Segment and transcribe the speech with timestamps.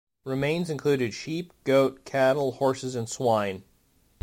[0.25, 3.61] Remains included sheep, goat, cattle, horses and swine.